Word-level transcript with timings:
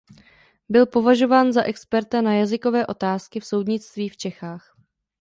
Byl 0.69 0.85
považován 0.85 1.51
za 1.53 1.63
experta 1.63 2.21
na 2.21 2.33
jazykové 2.35 2.87
otázky 2.87 3.39
v 3.39 3.45
soudnictví 3.45 4.09
v 4.09 4.17
Čechách. 4.17 4.75